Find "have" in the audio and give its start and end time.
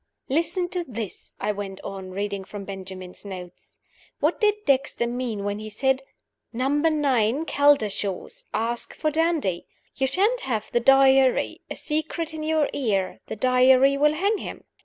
10.39-10.71